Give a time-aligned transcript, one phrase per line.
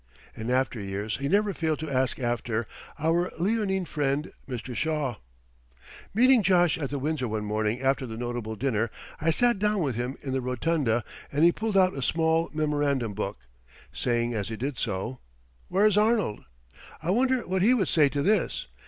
[0.35, 2.65] In after years he never failed to ask after
[2.97, 4.75] "our leonine friend, Mr.
[4.75, 5.17] Shaw."
[6.11, 8.89] Meeting Josh at the Windsor one morning after the notable dinner
[9.21, 13.13] I sat down with him in the rotunda and he pulled out a small memorandum
[13.13, 13.41] book,
[13.93, 15.19] saying as he did so:
[15.67, 16.45] "Where's Arnold?
[17.03, 18.65] I wonder what he would say to this.